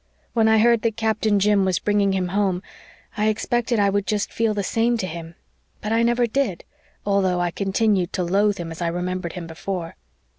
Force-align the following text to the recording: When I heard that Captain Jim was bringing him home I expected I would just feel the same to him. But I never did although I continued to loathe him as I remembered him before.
When 0.33 0.47
I 0.47 0.57
heard 0.57 0.81
that 0.81 0.97
Captain 0.97 1.39
Jim 1.39 1.63
was 1.63 1.77
bringing 1.77 2.13
him 2.13 2.29
home 2.29 2.63
I 3.15 3.27
expected 3.27 3.77
I 3.77 3.91
would 3.91 4.07
just 4.07 4.33
feel 4.33 4.55
the 4.55 4.63
same 4.63 4.97
to 4.97 5.05
him. 5.05 5.35
But 5.79 5.91
I 5.91 6.01
never 6.01 6.25
did 6.25 6.63
although 7.05 7.39
I 7.39 7.51
continued 7.51 8.11
to 8.13 8.23
loathe 8.23 8.57
him 8.57 8.71
as 8.71 8.81
I 8.81 8.87
remembered 8.87 9.33
him 9.33 9.45
before. 9.45 9.95